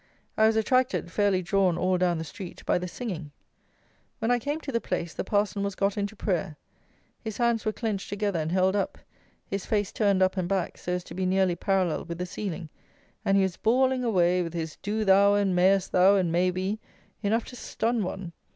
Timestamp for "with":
12.05-12.17, 14.41-14.55